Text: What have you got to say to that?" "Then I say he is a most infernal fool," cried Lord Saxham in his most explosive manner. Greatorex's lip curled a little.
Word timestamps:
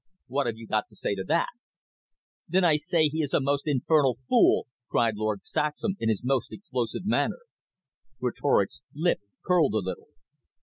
What 0.25 0.47
have 0.47 0.57
you 0.57 0.65
got 0.65 0.89
to 0.89 0.95
say 0.95 1.13
to 1.13 1.23
that?" 1.27 1.49
"Then 2.49 2.63
I 2.63 2.75
say 2.77 3.07
he 3.07 3.21
is 3.21 3.35
a 3.35 3.39
most 3.39 3.67
infernal 3.67 4.17
fool," 4.27 4.65
cried 4.89 5.15
Lord 5.15 5.45
Saxham 5.45 5.95
in 5.99 6.09
his 6.09 6.23
most 6.23 6.51
explosive 6.51 7.05
manner. 7.05 7.41
Greatorex's 8.19 8.81
lip 8.95 9.19
curled 9.45 9.75
a 9.75 9.77
little. 9.77 10.07